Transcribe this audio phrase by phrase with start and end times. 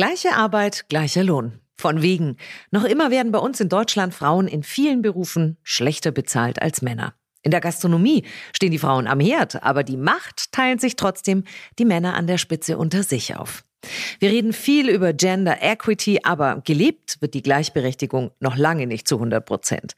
[0.00, 1.60] Gleiche Arbeit, gleicher Lohn.
[1.76, 2.38] Von wegen.
[2.70, 7.12] Noch immer werden bei uns in Deutschland Frauen in vielen Berufen schlechter bezahlt als Männer.
[7.42, 8.24] In der Gastronomie
[8.56, 11.44] stehen die Frauen am Herd, aber die Macht teilen sich trotzdem
[11.78, 13.62] die Männer an der Spitze unter sich auf.
[14.20, 19.16] Wir reden viel über Gender Equity, aber gelebt wird die Gleichberechtigung noch lange nicht zu
[19.16, 19.96] 100 Prozent.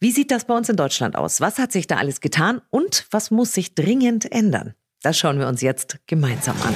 [0.00, 1.40] Wie sieht das bei uns in Deutschland aus?
[1.40, 4.74] Was hat sich da alles getan und was muss sich dringend ändern?
[5.00, 6.74] Das schauen wir uns jetzt gemeinsam an.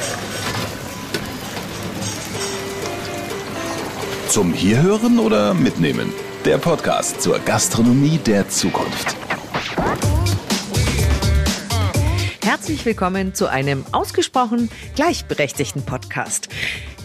[4.28, 6.12] Zum Hierhören oder Mitnehmen?
[6.44, 9.16] Der Podcast zur Gastronomie der Zukunft.
[12.42, 16.50] Herzlich willkommen zu einem ausgesprochen gleichberechtigten Podcast.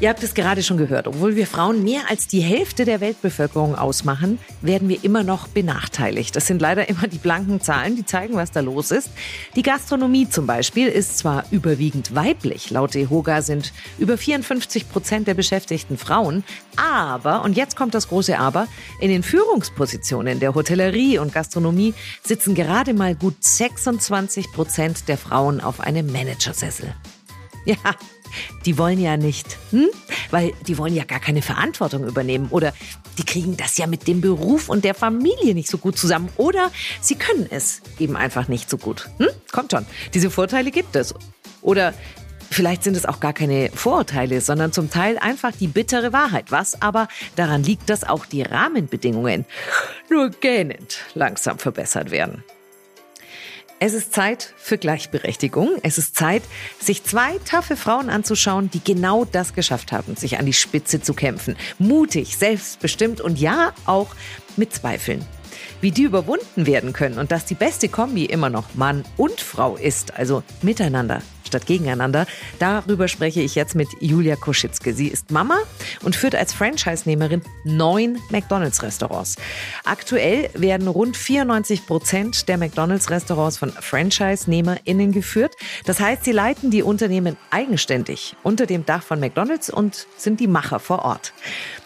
[0.03, 3.75] Ihr habt es gerade schon gehört, obwohl wir Frauen mehr als die Hälfte der Weltbevölkerung
[3.75, 6.35] ausmachen, werden wir immer noch benachteiligt.
[6.35, 9.11] Das sind leider immer die blanken Zahlen, die zeigen, was da los ist.
[9.55, 15.35] Die Gastronomie zum Beispiel ist zwar überwiegend weiblich, laut DEHOGA sind über 54 Prozent der
[15.35, 16.43] Beschäftigten Frauen,
[16.75, 18.67] aber, und jetzt kommt das große Aber,
[18.99, 25.61] in den Führungspositionen der Hotellerie und Gastronomie sitzen gerade mal gut 26 Prozent der Frauen
[25.61, 26.93] auf einem Managersessel.
[27.65, 27.77] Ja,
[28.65, 29.89] die wollen ja nicht, hm?
[30.31, 32.73] weil die wollen ja gar keine Verantwortung übernehmen oder
[33.17, 36.71] die kriegen das ja mit dem Beruf und der Familie nicht so gut zusammen oder
[37.01, 39.09] sie können es eben einfach nicht so gut.
[39.17, 39.29] Hm?
[39.51, 41.13] Kommt schon, diese Vorteile gibt es.
[41.61, 41.93] Oder
[42.53, 46.51] Vielleicht sind es auch gar keine Vorurteile, sondern zum Teil einfach die bittere Wahrheit.
[46.51, 49.45] Was aber daran liegt, dass auch die Rahmenbedingungen
[50.11, 52.43] nur gähnend langsam verbessert werden.
[53.85, 55.71] Es ist Zeit für Gleichberechtigung.
[55.83, 56.43] Es ist Zeit,
[56.79, 61.13] sich zwei taffe Frauen anzuschauen, die genau das geschafft haben, sich an die Spitze zu
[61.13, 61.57] kämpfen.
[61.79, 64.15] Mutig, selbstbestimmt und ja, auch
[64.55, 65.25] mit Zweifeln.
[65.81, 69.75] Wie die überwunden werden können und dass die beste Kombi immer noch Mann und Frau
[69.75, 71.21] ist, also miteinander
[71.53, 72.25] statt gegeneinander.
[72.57, 74.93] Darüber spreche ich jetzt mit Julia Koschitzke.
[74.93, 75.59] Sie ist Mama
[76.01, 79.35] und führt als Franchise-Nehmerin neun McDonalds-Restaurants.
[79.85, 85.53] Aktuell werden rund 94 Prozent der McDonalds-Restaurants von Franchise-NehmerInnen geführt.
[85.85, 90.47] Das heißt, sie leiten die Unternehmen eigenständig unter dem Dach von McDonalds und sind die
[90.47, 91.33] Macher vor Ort.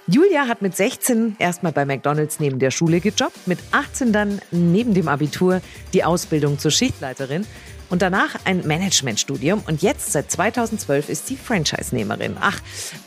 [0.08, 4.94] Julia hat mit 16 erstmal bei McDonalds neben der Schule gejobbt, mit 18 dann neben
[4.94, 5.60] dem Abitur
[5.94, 7.46] die Ausbildung zur Schichtleiterin
[7.90, 12.38] und danach ein Managementstudium und jetzt seit 2012 ist sie Franchise-Nehmerin.
[12.40, 12.60] Ach,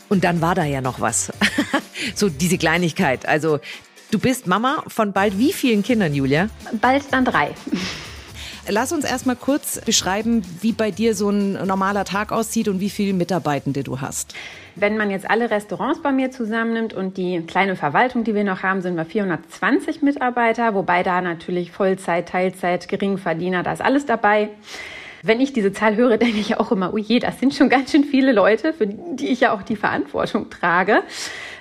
[0.09, 1.31] und dann war da ja noch was.
[2.15, 3.27] so diese Kleinigkeit.
[3.27, 3.59] Also
[4.11, 6.49] du bist Mama von bald wie vielen Kindern, Julia?
[6.79, 7.51] Bald dann drei.
[8.67, 12.89] Lass uns erstmal kurz beschreiben, wie bei dir so ein normaler Tag aussieht und wie
[12.89, 14.35] viele Mitarbeitende du hast.
[14.75, 18.63] Wenn man jetzt alle Restaurants bei mir zusammennimmt und die kleine Verwaltung, die wir noch
[18.63, 24.49] haben, sind wir 420 Mitarbeiter, wobei da natürlich Vollzeit, Teilzeit, Geringverdiener, da ist alles dabei.
[25.23, 27.91] Wenn ich diese Zahl höre, denke ich auch immer, oh je, das sind schon ganz
[27.91, 31.03] schön viele Leute, für die ich ja auch die Verantwortung trage.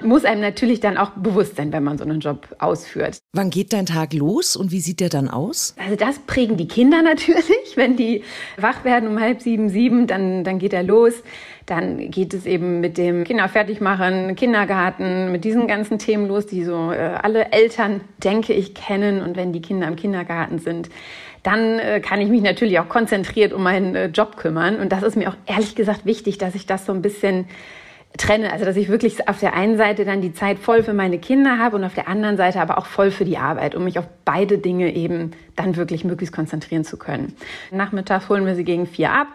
[0.02, 3.18] Muss einem natürlich dann auch bewusst sein, wenn man so einen Job ausführt.
[3.32, 5.74] Wann geht dein Tag los und wie sieht der dann aus?
[5.78, 7.76] Also das prägen die Kinder natürlich.
[7.76, 8.22] Wenn die
[8.56, 11.22] wach werden um halb sieben, sieben, dann, dann geht er los.
[11.66, 16.46] Dann geht es eben mit dem Kinder fertig machen, Kindergarten, mit diesen ganzen Themen los,
[16.46, 19.22] die so äh, alle Eltern, denke ich, kennen.
[19.22, 20.88] Und wenn die Kinder im Kindergarten sind,
[21.42, 24.76] dann äh, kann ich mich natürlich auch konzentriert um meinen äh, Job kümmern.
[24.78, 27.46] Und das ist mir auch ehrlich gesagt wichtig, dass ich das so ein bisschen
[28.18, 28.52] trenne.
[28.52, 31.58] Also dass ich wirklich auf der einen Seite dann die Zeit voll für meine Kinder
[31.58, 34.06] habe und auf der anderen Seite aber auch voll für die Arbeit, um mich auf
[34.24, 37.34] beide Dinge eben dann wirklich möglichst konzentrieren zu können.
[37.70, 39.28] Nachmittags holen wir sie gegen vier ab,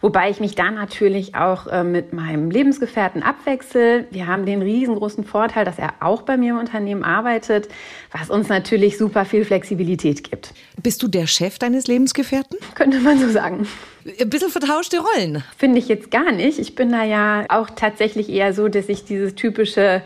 [0.00, 4.06] wobei ich mich da natürlich auch äh, mit meinem Lebensgefährten abwechsel.
[4.10, 7.68] Wir haben den riesengroßen Vorteil, dass er auch bei mir im Unternehmen arbeitet,
[8.12, 10.54] was uns natürlich super viel Flexibilität gibt.
[10.82, 12.58] Bist du der Chef deines Lebensgefährten?
[12.74, 13.66] Könnte man so sagen.
[14.20, 15.42] Ein bisschen vertauschte Rollen.
[15.56, 16.58] Finde ich jetzt gar nicht.
[16.58, 20.02] Ich bin da ja auch tatsächlich eher so, dass ich dieses typische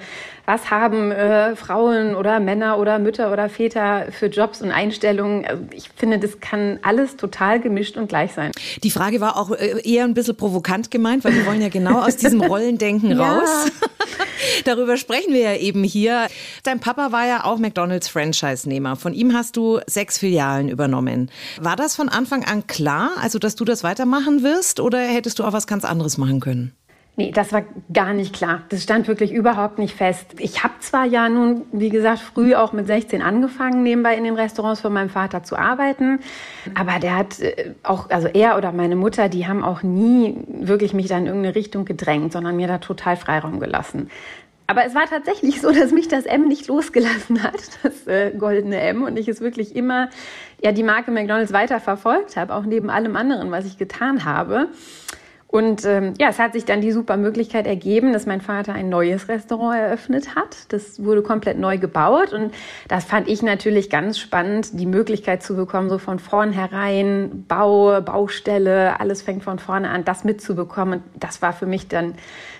[0.48, 5.44] was haben äh, Frauen oder Männer oder Mütter oder Väter für Jobs und Einstellungen.
[5.44, 8.52] Also ich finde, das kann alles total gemischt und gleich sein.
[8.82, 12.00] Die Frage war auch äh, eher ein bisschen provokant gemeint, weil wir wollen ja genau
[12.00, 13.66] aus diesem Rollendenken raus.
[14.64, 16.28] Darüber sprechen wir ja eben hier.
[16.62, 18.96] Dein Papa war ja auch McDonald's Franchise-Nehmer.
[18.96, 21.30] Von ihm hast du sechs Filialen übernommen.
[21.60, 25.44] War das von Anfang an klar, also dass du das weitermachen wirst, oder hättest du
[25.44, 26.77] auch was ganz anderes machen können?
[27.18, 28.62] Nee, das war gar nicht klar.
[28.68, 30.36] Das stand wirklich überhaupt nicht fest.
[30.38, 34.36] Ich habe zwar ja nun, wie gesagt, früh auch mit 16 angefangen, nebenbei in den
[34.36, 36.20] Restaurants von meinem Vater zu arbeiten.
[36.76, 40.94] Aber der hat äh, auch, also er oder meine Mutter, die haben auch nie wirklich
[40.94, 44.10] mich da in irgendeine Richtung gedrängt, sondern mir da total Freiraum gelassen.
[44.68, 48.80] Aber es war tatsächlich so, dass mich das M nicht losgelassen hat, das äh, goldene
[48.80, 50.08] M, und ich es wirklich immer,
[50.62, 54.68] ja, die Marke McDonald's weiter verfolgt habe, auch neben allem anderen, was ich getan habe.
[55.50, 58.90] Und ähm, ja, es hat sich dann die super Möglichkeit ergeben, dass mein Vater ein
[58.90, 60.56] neues Restaurant eröffnet hat.
[60.68, 62.52] Das wurde komplett neu gebaut und
[62.86, 69.00] das fand ich natürlich ganz spannend, die Möglichkeit zu bekommen, so von vornherein Bau, Baustelle,
[69.00, 71.00] alles fängt von vorne an, das mitzubekommen.
[71.00, 72.14] Und das war für mich dann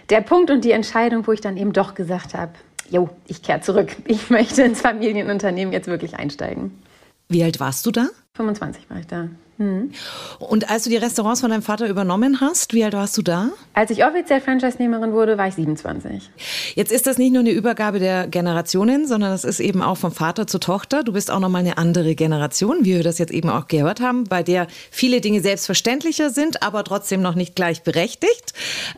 [0.08, 2.52] der Punkt und die Entscheidung, wo ich dann eben doch gesagt habe,
[2.88, 3.94] jo, ich kehre zurück.
[4.06, 6.82] Ich möchte ins Familienunternehmen jetzt wirklich einsteigen.
[7.28, 8.06] Wie alt warst du da?
[8.32, 9.28] 25 war ich da.
[9.58, 9.90] Mhm.
[10.38, 13.50] Und als du die Restaurants von deinem Vater übernommen hast, wie alt warst du da?
[13.74, 16.30] Als ich offiziell Franchise-Nehmerin wurde, war ich 27.
[16.76, 20.12] Jetzt ist das nicht nur eine Übergabe der Generationen, sondern das ist eben auch vom
[20.12, 21.02] Vater zur Tochter.
[21.02, 24.24] Du bist auch nochmal eine andere Generation, wie wir das jetzt eben auch gehört haben,
[24.24, 28.52] bei der viele Dinge selbstverständlicher sind, aber trotzdem noch nicht gleichberechtigt.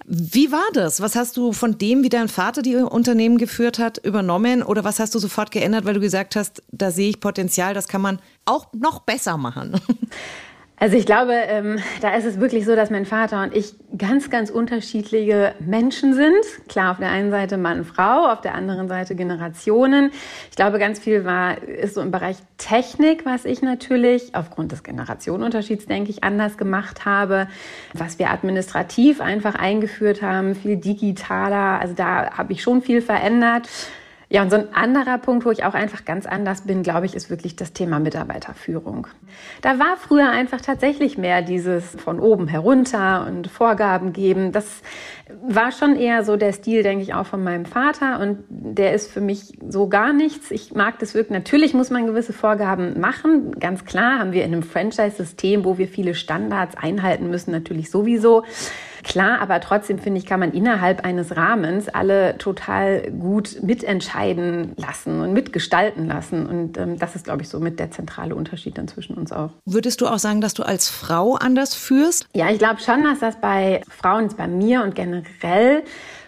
[0.04, 1.00] Wie war das?
[1.00, 5.00] Was hast du von dem, wie dein Vater die Unternehmen geführt hat, übernommen oder was
[5.00, 8.18] hast du sofort geändert, weil du gesagt hast, da sehe ich Potenzial, das kann man
[8.44, 9.80] auch noch besser machen?
[10.82, 14.30] Also ich glaube, ähm, da ist es wirklich so, dass mein Vater und ich ganz,
[14.30, 16.42] ganz unterschiedliche Menschen sind.
[16.70, 20.10] Klar, auf der einen Seite Mann, Frau, auf der anderen Seite Generationen.
[20.48, 24.82] Ich glaube, ganz viel war, ist so im Bereich Technik, was ich natürlich aufgrund des
[24.82, 27.48] Generationenunterschieds, denke ich, anders gemacht habe.
[27.92, 31.78] Was wir administrativ einfach eingeführt haben, viel digitaler.
[31.78, 33.68] Also da habe ich schon viel verändert.
[34.32, 37.16] Ja, und so ein anderer Punkt, wo ich auch einfach ganz anders bin, glaube ich,
[37.16, 39.08] ist wirklich das Thema Mitarbeiterführung.
[39.60, 44.52] Da war früher einfach tatsächlich mehr dieses von oben herunter und Vorgaben geben.
[44.52, 44.82] Das
[45.42, 48.20] war schon eher so der Stil, denke ich, auch von meinem Vater.
[48.20, 50.52] Und der ist für mich so gar nichts.
[50.52, 51.36] Ich mag das wirklich.
[51.36, 53.58] Natürlich muss man gewisse Vorgaben machen.
[53.58, 58.44] Ganz klar haben wir in einem Franchise-System, wo wir viele Standards einhalten müssen, natürlich sowieso.
[59.02, 65.20] Klar, aber trotzdem finde ich, kann man innerhalb eines Rahmens alle total gut mitentscheiden lassen
[65.20, 66.46] und mitgestalten lassen.
[66.46, 69.50] Und ähm, das ist, glaube ich, so mit der zentrale Unterschied dann zwischen uns auch.
[69.64, 72.26] Würdest du auch sagen, dass du als Frau anders führst?
[72.34, 75.82] Ja, ich glaube schon, dass das bei Frauen, bei mir und generell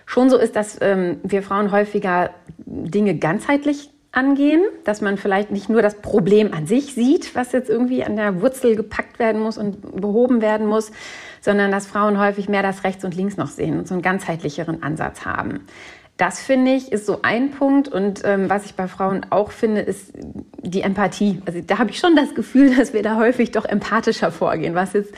[0.06, 5.70] schon so ist, dass ähm, wir Frauen häufiger Dinge ganzheitlich angehen, dass man vielleicht nicht
[5.70, 9.56] nur das Problem an sich sieht, was jetzt irgendwie an der Wurzel gepackt werden muss
[9.56, 10.92] und behoben werden muss,
[11.40, 14.82] sondern dass Frauen häufig mehr das Rechts und Links noch sehen und so einen ganzheitlicheren
[14.82, 15.66] Ansatz haben.
[16.18, 19.80] Das finde ich ist so ein Punkt und ähm, was ich bei Frauen auch finde,
[19.80, 20.12] ist
[20.60, 21.40] die Empathie.
[21.46, 24.92] Also da habe ich schon das Gefühl, dass wir da häufig doch empathischer vorgehen, was
[24.92, 25.14] jetzt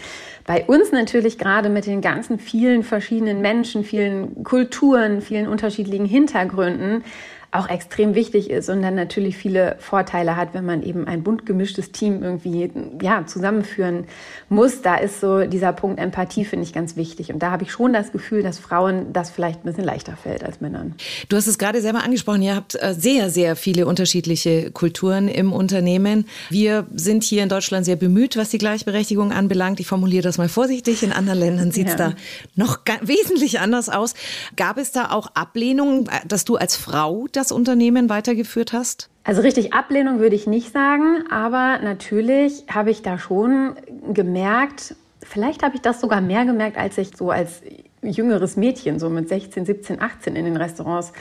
[0.46, 7.02] bei uns natürlich gerade mit den ganzen vielen verschiedenen Menschen, vielen Kulturen, vielen unterschiedlichen Hintergründen
[7.54, 11.46] auch extrem wichtig ist und dann natürlich viele Vorteile hat, wenn man eben ein bunt
[11.46, 12.70] gemischtes Team irgendwie
[13.00, 14.06] ja, zusammenführen
[14.48, 14.82] muss.
[14.82, 17.32] Da ist so dieser Punkt Empathie, finde ich, ganz wichtig.
[17.32, 20.42] Und da habe ich schon das Gefühl, dass Frauen das vielleicht ein bisschen leichter fällt
[20.42, 20.94] als Männern.
[21.28, 25.52] Du hast es gerade selber angesprochen, ihr habt äh, sehr, sehr viele unterschiedliche Kulturen im
[25.52, 26.26] Unternehmen.
[26.50, 29.78] Wir sind hier in Deutschland sehr bemüht, was die Gleichberechtigung anbelangt.
[29.78, 31.04] Ich formuliere das mal vorsichtig.
[31.04, 32.10] In anderen Ländern sieht es ja.
[32.10, 32.14] da
[32.56, 34.14] noch wesentlich anders aus.
[34.56, 39.10] Gab es da auch Ablehnungen, dass du als Frau das das Unternehmen weitergeführt hast?
[39.22, 43.74] Also richtig Ablehnung würde ich nicht sagen, aber natürlich habe ich da schon
[44.12, 47.62] gemerkt, vielleicht habe ich das sogar mehr gemerkt, als ich so als
[48.06, 51.12] jüngeres Mädchen, so mit 16, 17, 18 in den Restaurants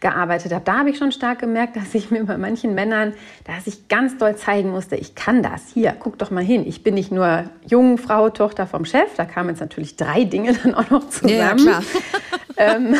[0.00, 0.64] gearbeitet habe.
[0.64, 3.12] Da habe ich schon stark gemerkt, dass ich mir bei manchen Männern,
[3.44, 5.68] dass ich ganz doll zeigen musste, ich kann das.
[5.72, 6.64] Hier, guck doch mal hin.
[6.66, 9.14] Ich bin nicht nur Jungfrau, Tochter vom Chef.
[9.16, 11.34] Da kamen jetzt natürlich drei Dinge dann auch noch zusammen.
[11.36, 11.82] Ja, klar.
[12.56, 12.94] ähm,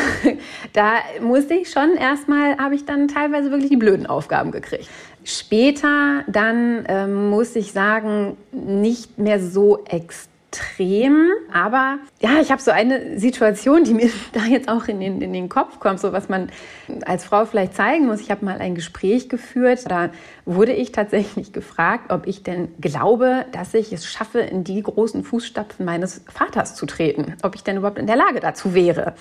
[0.73, 4.87] da musste ich schon erstmal, habe ich dann teilweise wirklich die blöden Aufgaben gekriegt.
[5.23, 11.29] Später dann ähm, muss ich sagen, nicht mehr so extrem extrem.
[11.53, 15.33] Aber ja, ich habe so eine Situation, die mir da jetzt auch in den, in
[15.33, 16.49] den Kopf kommt, so was man
[17.05, 18.21] als Frau vielleicht zeigen muss.
[18.21, 19.89] Ich habe mal ein Gespräch geführt.
[19.89, 20.09] Da
[20.45, 25.23] wurde ich tatsächlich gefragt, ob ich denn glaube, dass ich es schaffe, in die großen
[25.23, 27.35] Fußstapfen meines Vaters zu treten.
[27.43, 29.13] Ob ich denn überhaupt in der Lage dazu wäre.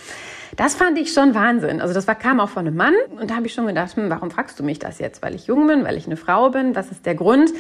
[0.57, 1.81] Das fand ich schon Wahnsinn.
[1.81, 2.95] Also das war, kam auch von einem Mann.
[3.21, 5.23] Und da habe ich schon gedacht, hm, warum fragst du mich das jetzt?
[5.23, 6.75] Weil ich jung bin, weil ich eine Frau bin?
[6.75, 7.51] Was ist der Grund?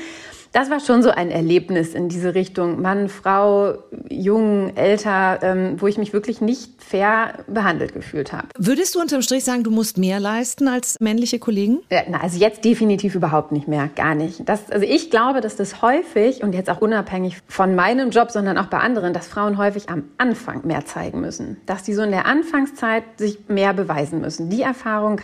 [0.52, 2.82] Das war schon so ein Erlebnis in diese Richtung.
[2.82, 3.74] Mann, Frau,
[4.08, 8.48] jung, älter, ähm, wo ich mich wirklich nicht fair behandelt gefühlt habe.
[8.58, 11.80] Würdest du unterm Strich sagen, du musst mehr leisten als männliche Kollegen?
[11.90, 14.48] Ja, na, also jetzt definitiv überhaupt nicht mehr, gar nicht.
[14.48, 18.58] Das, also ich glaube, dass das häufig und jetzt auch unabhängig von meinem Job, sondern
[18.58, 21.58] auch bei anderen, dass Frauen häufig am Anfang mehr zeigen müssen.
[21.66, 24.50] Dass die so in der Anfangszeit sich mehr beweisen müssen.
[24.50, 25.20] Die Erfahrung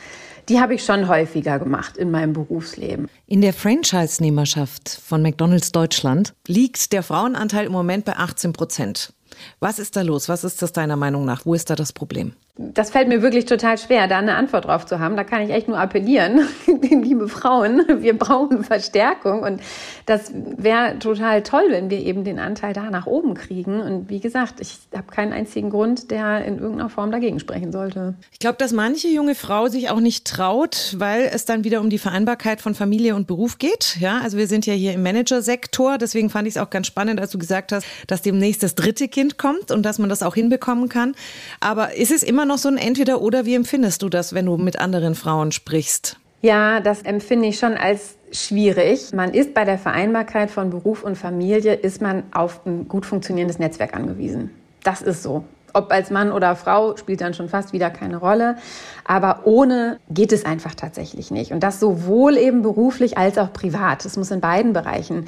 [0.49, 3.09] die habe ich schon häufiger gemacht in meinem Berufsleben.
[3.26, 9.12] In der Franchise-Nehmerschaft von McDonald's Deutschland liegt der Frauenanteil im Moment bei 18 Prozent.
[9.61, 10.29] Was ist da los?
[10.29, 11.45] Was ist das deiner Meinung nach?
[11.45, 12.33] Wo ist da das Problem?
[12.59, 15.15] Das fällt mir wirklich total schwer, da eine Antwort drauf zu haben.
[15.17, 16.41] Da kann ich echt nur appellieren,
[16.91, 19.61] liebe Frauen, wir brauchen Verstärkung und
[20.07, 23.83] das wäre total toll, wenn wir eben den Anteil da nach oben kriegen.
[23.83, 28.15] Und wie gesagt, ich habe keinen einzigen Grund, der in irgendeiner Form dagegen sprechen sollte.
[28.33, 31.91] Ich glaube, dass manche junge Frau sich auch nicht traut, weil es dann wieder um
[31.91, 33.99] die Vereinbarkeit von Familie und Beruf geht.
[34.01, 37.21] Ja, also wir sind ja hier im Managersektor, deswegen fand ich es auch ganz spannend,
[37.21, 40.35] als du gesagt hast, dass demnächst das dritte Kind kommt und dass man das auch
[40.35, 41.15] hinbekommen kann.
[41.61, 43.45] Aber ist es immer noch so ein Entweder-Oder?
[43.45, 46.19] Wie empfindest du das, wenn du mit anderen Frauen sprichst?
[46.43, 49.12] Ja, das empfinde ich schon als schwierig.
[49.12, 53.59] Man ist bei der Vereinbarkeit von Beruf und Familie, ist man auf ein gut funktionierendes
[53.59, 54.50] Netzwerk angewiesen.
[54.83, 55.45] Das ist so.
[55.76, 58.56] Ob als Mann oder Frau spielt dann schon fast wieder keine Rolle.
[59.04, 61.52] Aber ohne geht es einfach tatsächlich nicht.
[61.52, 64.04] Und das sowohl eben beruflich als auch privat.
[64.06, 65.26] Es muss in beiden Bereichen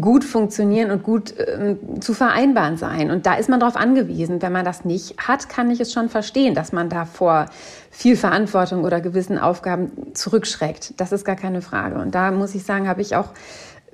[0.00, 3.12] gut funktionieren und gut äh, zu vereinbaren sein.
[3.12, 4.42] Und da ist man darauf angewiesen.
[4.42, 7.46] Wenn man das nicht hat, kann ich es schon verstehen, dass man da vor
[7.90, 10.94] viel Verantwortung oder gewissen Aufgaben zurückschreckt.
[11.00, 12.00] Das ist gar keine Frage.
[12.00, 13.28] Und da muss ich sagen, habe ich auch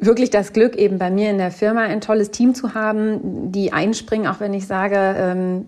[0.01, 3.73] wirklich das Glück, eben bei mir in der Firma ein tolles Team zu haben, die
[3.73, 5.65] einspringen, auch wenn ich sage, ähm,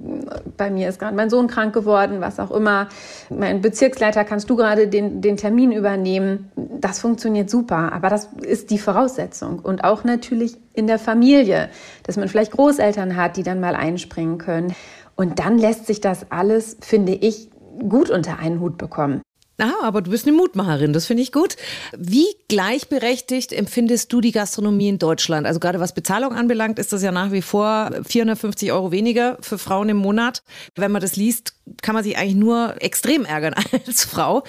[0.56, 2.88] bei mir ist gerade mein Sohn krank geworden, was auch immer.
[3.30, 6.50] Mein Bezirksleiter, kannst du gerade den, den Termin übernehmen?
[6.56, 9.58] Das funktioniert super, aber das ist die Voraussetzung.
[9.58, 11.68] Und auch natürlich in der Familie,
[12.04, 14.74] dass man vielleicht Großeltern hat, die dann mal einspringen können.
[15.14, 17.50] Und dann lässt sich das alles, finde ich,
[17.88, 19.22] gut unter einen Hut bekommen.
[19.62, 21.54] Ah, aber du bist eine Mutmacherin, das finde ich gut.
[21.96, 25.46] Wie gleichberechtigt empfindest du die Gastronomie in Deutschland?
[25.46, 29.58] Also gerade was Bezahlung anbelangt, ist das ja nach wie vor 450 Euro weniger für
[29.58, 30.42] Frauen im Monat.
[30.74, 33.54] Wenn man das liest, kann man sich eigentlich nur extrem ärgern
[33.86, 34.42] als Frau.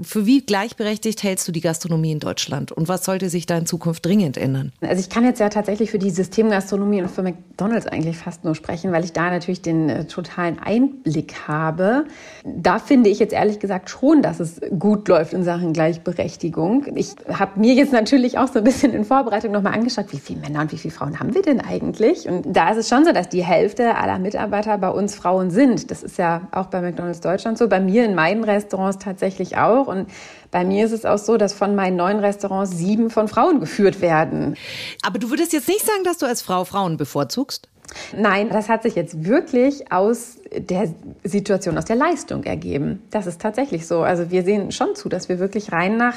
[0.00, 2.72] Für wie gleichberechtigt hältst du die Gastronomie in Deutschland?
[2.72, 4.72] Und was sollte sich da in Zukunft dringend ändern?
[4.80, 8.54] Also ich kann jetzt ja tatsächlich für die Systemgastronomie und für McDonald's eigentlich fast nur
[8.54, 12.06] sprechen, weil ich da natürlich den äh, totalen Einblick habe.
[12.44, 16.86] Da finde ich jetzt ehrlich gesagt schon, dass es gut läuft in Sachen Gleichberechtigung.
[16.94, 20.40] Ich habe mir jetzt natürlich auch so ein bisschen in Vorbereitung nochmal angeschaut, wie viele
[20.40, 22.26] Männer und wie viele Frauen haben wir denn eigentlich?
[22.26, 25.90] Und da ist es schon so, dass die Hälfte aller Mitarbeiter bei uns Frauen sind.
[25.90, 29.81] Das ist ja auch bei McDonald's Deutschland so, bei mir in meinen Restaurants tatsächlich auch.
[29.88, 30.08] Und
[30.50, 34.00] bei mir ist es auch so, dass von meinen neun Restaurants sieben von Frauen geführt
[34.00, 34.56] werden.
[35.02, 37.68] Aber du würdest jetzt nicht sagen, dass du als Frau Frauen bevorzugst?
[38.16, 40.88] Nein, das hat sich jetzt wirklich aus der
[41.24, 43.02] Situation, aus der Leistung ergeben.
[43.10, 44.02] Das ist tatsächlich so.
[44.02, 46.16] Also wir sehen schon zu, dass wir wirklich rein nach,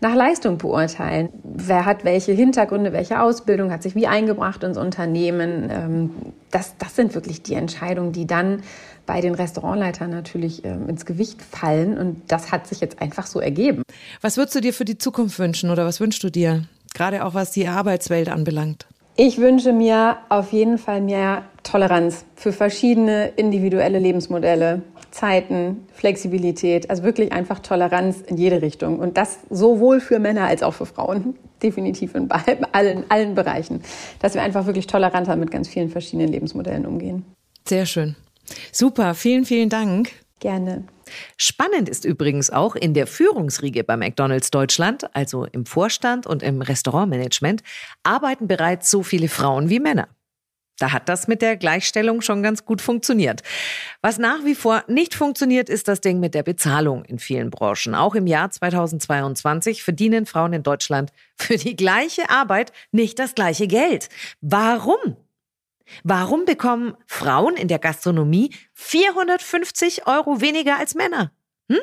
[0.00, 1.28] nach Leistung beurteilen.
[1.42, 5.70] Wer hat welche Hintergründe, welche Ausbildung, hat sich wie eingebracht ins Unternehmen.
[5.70, 6.10] Ähm,
[6.50, 8.62] das, das sind wirklich die Entscheidungen, die dann
[9.10, 11.98] bei den Restaurantleitern natürlich ähm, ins Gewicht fallen.
[11.98, 13.82] Und das hat sich jetzt einfach so ergeben.
[14.20, 16.62] Was würdest du dir für die Zukunft wünschen oder was wünschst du dir?
[16.94, 18.86] Gerade auch was die Arbeitswelt anbelangt.
[19.16, 27.02] Ich wünsche mir auf jeden Fall mehr Toleranz für verschiedene individuelle Lebensmodelle, Zeiten, Flexibilität, also
[27.02, 29.00] wirklich einfach Toleranz in jede Richtung.
[29.00, 33.82] Und das sowohl für Männer als auch für Frauen, definitiv in allen, allen Bereichen,
[34.20, 37.24] dass wir einfach wirklich toleranter mit ganz vielen verschiedenen Lebensmodellen umgehen.
[37.66, 38.14] Sehr schön.
[38.72, 40.10] Super, vielen, vielen Dank.
[40.40, 40.84] Gerne.
[41.36, 46.62] Spannend ist übrigens auch in der Führungsriege bei McDonald's Deutschland, also im Vorstand und im
[46.62, 47.62] Restaurantmanagement,
[48.02, 50.08] arbeiten bereits so viele Frauen wie Männer.
[50.78, 53.42] Da hat das mit der Gleichstellung schon ganz gut funktioniert.
[54.00, 57.94] Was nach wie vor nicht funktioniert, ist das Ding mit der Bezahlung in vielen Branchen.
[57.94, 63.66] Auch im Jahr 2022 verdienen Frauen in Deutschland für die gleiche Arbeit nicht das gleiche
[63.66, 64.08] Geld.
[64.40, 65.16] Warum?
[66.04, 71.32] Warum bekommen Frauen in der Gastronomie 450 Euro weniger als Männer?
[71.68, 71.78] Hm?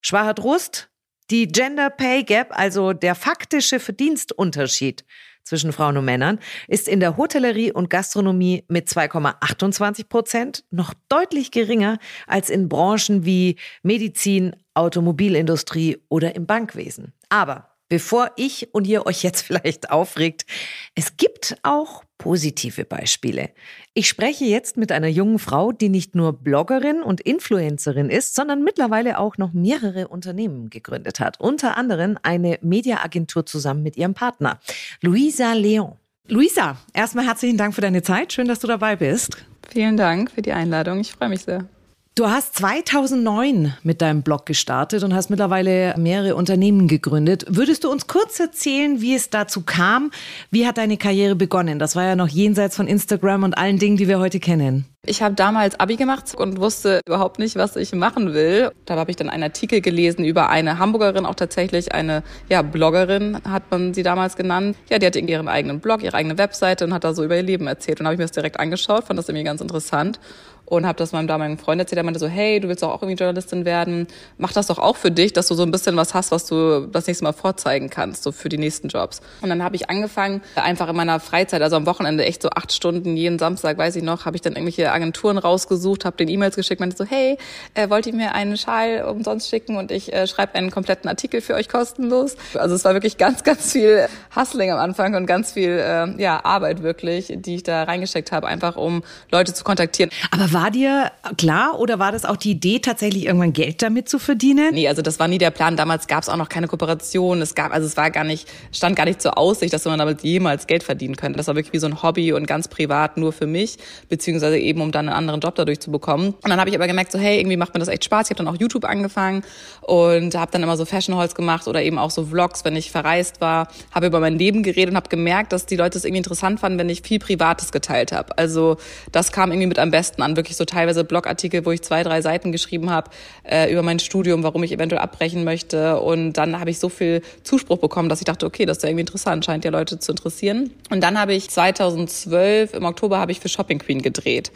[0.00, 0.90] Schwacher Trost,
[1.30, 5.04] die Gender Pay Gap, also der faktische Verdienstunterschied
[5.44, 6.38] zwischen Frauen und Männern,
[6.68, 13.24] ist in der Hotellerie und Gastronomie mit 2,28 Prozent noch deutlich geringer als in Branchen
[13.24, 17.12] wie Medizin, Automobilindustrie oder im Bankwesen.
[17.28, 20.46] Aber bevor ich und ihr euch jetzt vielleicht aufregt,
[20.94, 23.50] es gibt auch positive Beispiele.
[23.94, 28.62] Ich spreche jetzt mit einer jungen Frau, die nicht nur Bloggerin und Influencerin ist, sondern
[28.62, 31.40] mittlerweile auch noch mehrere Unternehmen gegründet hat.
[31.40, 34.60] Unter anderem eine Mediaagentur zusammen mit ihrem Partner,
[35.00, 35.94] Luisa Leon.
[36.28, 38.32] Luisa, erstmal herzlichen Dank für deine Zeit.
[38.32, 39.44] Schön, dass du dabei bist.
[39.68, 41.00] Vielen Dank für die Einladung.
[41.00, 41.66] Ich freue mich sehr.
[42.14, 47.46] Du hast 2009 mit deinem Blog gestartet und hast mittlerweile mehrere Unternehmen gegründet.
[47.48, 50.10] Würdest du uns kurz erzählen, wie es dazu kam?
[50.50, 51.78] Wie hat deine Karriere begonnen?
[51.78, 54.84] Das war ja noch jenseits von Instagram und allen Dingen, die wir heute kennen.
[55.06, 58.70] Ich habe damals Abi gemacht und wusste überhaupt nicht, was ich machen will.
[58.84, 63.38] Da habe ich dann einen Artikel gelesen über eine Hamburgerin, auch tatsächlich eine ja, Bloggerin,
[63.48, 64.76] hat man sie damals genannt.
[64.90, 67.42] Ja, die hatte ihren eigenen Blog, ihre eigene Webseite und hat da so über ihr
[67.42, 68.00] Leben erzählt.
[68.00, 70.20] Und habe ich mir das direkt angeschaut, fand das irgendwie ganz interessant
[70.66, 71.98] und habe das meinem damaligen Freund erzählt.
[71.98, 74.06] Er meinte so, hey, du willst doch auch irgendwie Journalistin werden.
[74.38, 76.86] Mach das doch auch für dich, dass du so ein bisschen was hast, was du
[76.86, 79.20] das nächste Mal vorzeigen kannst, so für die nächsten Jobs.
[79.42, 82.72] Und dann habe ich angefangen, einfach in meiner Freizeit, also am Wochenende echt so acht
[82.72, 86.56] Stunden jeden Samstag, weiß ich noch, habe ich dann irgendwelche Agenturen rausgesucht, habe den E-Mails
[86.56, 87.36] geschickt, meinte so, hey,
[87.74, 91.40] äh, wollt ihr mir einen Schal umsonst schicken und ich äh, schreibe einen kompletten Artikel
[91.40, 92.36] für euch kostenlos.
[92.54, 96.44] Also es war wirklich ganz, ganz viel Hustling am Anfang und ganz viel äh, ja,
[96.44, 100.10] Arbeit wirklich, die ich da reingesteckt habe, einfach um Leute zu kontaktieren.
[100.30, 104.18] Aber war dir klar oder war das auch die Idee, tatsächlich irgendwann Geld damit zu
[104.18, 104.74] verdienen?
[104.74, 105.76] Nee, also das war nie der Plan.
[105.76, 107.40] Damals gab es auch noch keine Kooperation.
[107.40, 110.22] Es gab, also es war gar nicht, stand gar nicht zur Aussicht, dass man damit
[110.22, 111.36] jemals Geld verdienen könnte.
[111.36, 113.78] Das war wirklich wie so ein Hobby und ganz privat nur für mich,
[114.08, 116.28] beziehungsweise eben um dann einen anderen Job dadurch zu bekommen.
[116.28, 118.26] Und dann habe ich aber gemerkt, so hey, irgendwie macht mir das echt Spaß.
[118.26, 119.42] Ich habe dann auch YouTube angefangen
[119.80, 122.90] und habe dann immer so Fashion Halls gemacht oder eben auch so Vlogs, wenn ich
[122.90, 126.18] verreist war, habe über mein Leben geredet und habe gemerkt, dass die Leute es irgendwie
[126.18, 128.36] interessant fanden, wenn ich viel Privates geteilt habe.
[128.38, 128.76] Also
[129.12, 132.20] das kam irgendwie mit am besten an, wirklich so teilweise Blogartikel, wo ich zwei, drei
[132.20, 133.10] Seiten geschrieben habe
[133.44, 136.00] äh, über mein Studium, warum ich eventuell abbrechen möchte.
[136.00, 138.88] Und dann habe ich so viel Zuspruch bekommen, dass ich dachte, okay, das ist ja
[138.88, 140.72] irgendwie interessant, scheint ja Leute zu interessieren.
[140.90, 144.50] Und dann habe ich 2012, im Oktober, habe ich für Shopping Queen gedreht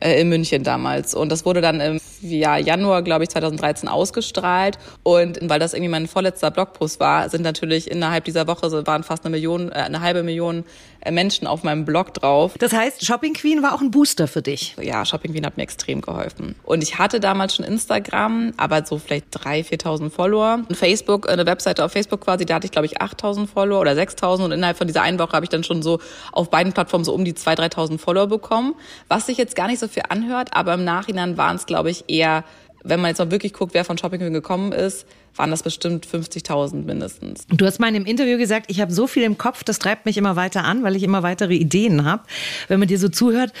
[0.00, 1.14] äh, in München damals.
[1.14, 4.78] Und das wurde dann im ja, Januar, glaube ich, 2013 ausgestrahlt.
[5.02, 9.24] Und weil das irgendwie mein vorletzter Blogpost war, sind natürlich innerhalb dieser Woche waren fast
[9.24, 10.64] eine Million, äh, eine halbe Million
[11.10, 12.54] Menschen auf meinem Blog drauf.
[12.58, 14.76] Das heißt, Shopping Queen war auch ein Booster für dich?
[14.80, 16.54] Ja, Shopping Queen hat mir extrem geholfen.
[16.64, 20.60] Und ich hatte damals schon Instagram, aber so vielleicht 3.000, 4.000 Follower.
[20.68, 23.92] Und Facebook, eine Webseite auf Facebook quasi, da hatte ich glaube ich 8.000 Follower oder
[23.92, 25.98] 6.000 und innerhalb von dieser einen Woche habe ich dann schon so
[26.30, 28.74] auf beiden Plattformen so um die 2.000, 3.000 Follower bekommen,
[29.08, 32.04] was sich jetzt gar nicht so viel anhört, aber im Nachhinein waren es glaube ich
[32.08, 32.44] eher,
[32.84, 36.06] wenn man jetzt mal wirklich guckt, wer von Shopping Queen gekommen ist, waren das bestimmt
[36.06, 37.46] 50.000 mindestens.
[37.48, 40.06] Du hast mal in einem Interview gesagt, ich habe so viel im Kopf, das treibt
[40.06, 42.22] mich immer weiter an, weil ich immer weitere Ideen habe.
[42.68, 43.52] Wenn man dir so zuhört,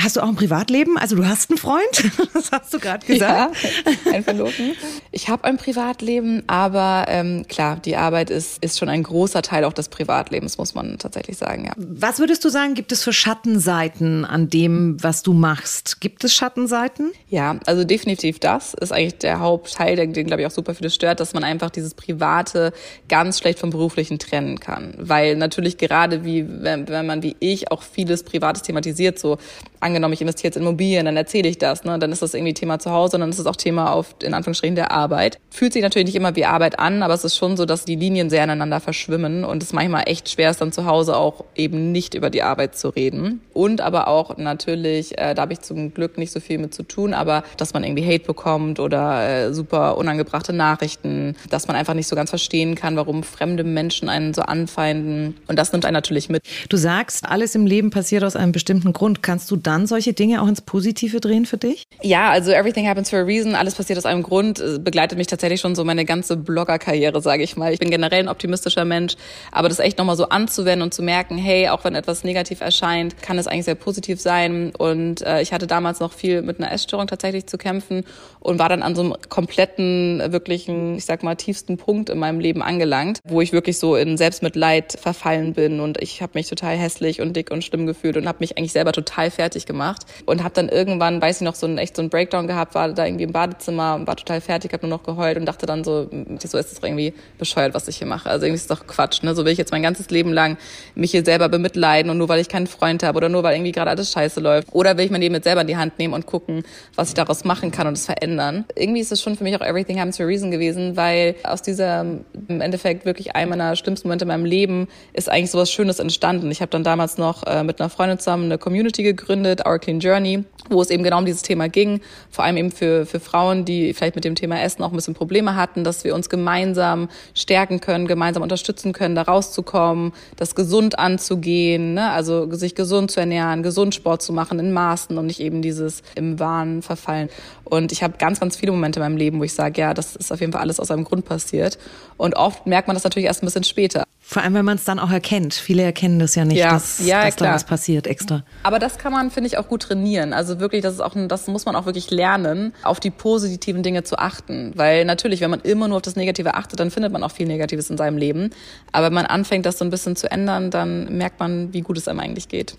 [0.00, 0.98] Hast du auch ein Privatleben?
[0.98, 1.84] Also du hast einen Freund?
[2.34, 3.56] Das hast du gerade gesagt.
[3.62, 4.72] Ja, ein Verlobten.
[5.12, 9.64] Ich habe ein Privatleben, aber ähm, klar, die Arbeit ist, ist schon ein großer Teil
[9.64, 11.66] auch des Privatlebens, muss man tatsächlich sagen.
[11.66, 11.72] Ja.
[11.76, 16.00] Was würdest du sagen, gibt es für Schattenseiten an dem, was du machst?
[16.00, 17.12] Gibt es Schattenseiten?
[17.28, 20.90] Ja, also definitiv das ist eigentlich der Hauptteil, den, den glaube ich auch super viele
[20.90, 22.72] stört, dass man einfach dieses Private
[23.08, 24.94] ganz schlecht vom Beruflichen trennen kann.
[24.98, 29.38] Weil natürlich gerade wie, wenn, wenn man wie ich auch vieles Privates thematisiert, so
[29.84, 31.98] angenommen, ich investiere jetzt in Immobilien, dann erzähle ich das, ne?
[31.98, 34.74] dann ist das irgendwie Thema zu Hause, dann ist es auch Thema auf, in Anführungsstrichen,
[34.74, 35.38] der Arbeit.
[35.50, 37.96] Fühlt sich natürlich nicht immer wie Arbeit an, aber es ist schon so, dass die
[37.96, 41.92] Linien sehr aneinander verschwimmen und es manchmal echt schwer ist, dann zu Hause auch eben
[41.92, 43.40] nicht über die Arbeit zu reden.
[43.52, 46.82] Und aber auch natürlich, äh, da habe ich zum Glück nicht so viel mit zu
[46.82, 51.94] tun, aber dass man irgendwie Hate bekommt oder äh, super unangebrachte Nachrichten, dass man einfach
[51.94, 55.36] nicht so ganz verstehen kann, warum fremde Menschen einen so anfeinden.
[55.46, 56.42] Und das nimmt einen natürlich mit.
[56.68, 59.22] Du sagst, alles im Leben passiert aus einem bestimmten Grund.
[59.22, 61.84] Kannst du dann solche Dinge auch ins Positive drehen für dich?
[62.00, 63.54] Ja, also everything happens for a reason.
[63.54, 64.62] Alles passiert aus einem Grund.
[64.82, 67.72] Begleitet mich tatsächlich schon so meine ganze Blogger-Karriere, sage ich mal.
[67.72, 69.16] Ich bin generell ein optimistischer Mensch,
[69.50, 73.20] aber das echt nochmal so anzuwenden und zu merken, hey, auch wenn etwas negativ erscheint,
[73.20, 74.72] kann es eigentlich sehr positiv sein.
[74.76, 78.04] Und äh, ich hatte damals noch viel mit einer Essstörung tatsächlich zu kämpfen
[78.38, 82.38] und war dann an so einem kompletten, wirklichen, ich sag mal, tiefsten Punkt in meinem
[82.38, 86.76] Leben angelangt, wo ich wirklich so in Selbstmitleid verfallen bin und ich habe mich total
[86.76, 90.06] hässlich und dick und schlimm gefühlt und habe mich eigentlich selber total fertig fertig gemacht
[90.26, 92.92] und habe dann irgendwann, weiß ich noch, so einen echt so einen Breakdown gehabt, war
[92.92, 95.84] da irgendwie im Badezimmer und war total fertig, habe nur noch geheult und dachte dann
[95.84, 98.28] so, so ist es irgendwie bescheuert, was ich hier mache.
[98.28, 99.34] Also irgendwie ist es doch Quatsch, ne?
[99.34, 100.56] So will ich jetzt mein ganzes Leben lang
[100.94, 103.72] mich hier selber bemitleiden und nur weil ich keinen Freund habe oder nur weil irgendwie
[103.72, 106.14] gerade alles scheiße läuft oder will ich mein Leben jetzt selber in die Hand nehmen
[106.14, 108.64] und gucken, was ich daraus machen kann und es verändern.
[108.76, 111.62] Irgendwie ist es schon für mich auch Everything Happens for a Reason gewesen, weil aus
[111.62, 112.00] dieser
[112.48, 116.50] im Endeffekt wirklich einem meiner schlimmsten Momente in meinem Leben ist eigentlich sowas Schönes entstanden.
[116.50, 119.78] Ich habe dann damals noch äh, mit einer Freundin zusammen eine Community gegründet gegründet, Our
[119.78, 123.20] Clean Journey, wo es eben genau um dieses Thema ging, vor allem eben für, für
[123.20, 126.28] Frauen, die vielleicht mit dem Thema Essen auch ein bisschen Probleme hatten, dass wir uns
[126.28, 132.10] gemeinsam stärken können, gemeinsam unterstützen können, da rauszukommen, das gesund anzugehen, ne?
[132.10, 136.02] also sich gesund zu ernähren, gesund Sport zu machen in Maßen und nicht eben dieses
[136.14, 137.28] im Wahn verfallen.
[137.64, 140.16] Und ich habe ganz, ganz viele Momente in meinem Leben, wo ich sage, ja, das
[140.16, 141.78] ist auf jeden Fall alles aus einem Grund passiert.
[142.16, 144.04] Und oft merkt man das natürlich erst ein bisschen später.
[144.34, 145.54] Vor allem, wenn man es dann auch erkennt.
[145.54, 148.42] Viele erkennen das ja nicht, ja, dass, ja, dass da was passiert extra.
[148.64, 150.32] Aber das kann man, finde ich, auch gut trainieren.
[150.32, 154.02] Also wirklich, das ist auch, das muss man auch wirklich lernen, auf die positiven Dinge
[154.02, 154.72] zu achten.
[154.74, 157.46] Weil natürlich, wenn man immer nur auf das Negative achtet, dann findet man auch viel
[157.46, 158.50] Negatives in seinem Leben.
[158.90, 161.96] Aber wenn man anfängt, das so ein bisschen zu ändern, dann merkt man, wie gut
[161.96, 162.76] es einem eigentlich geht.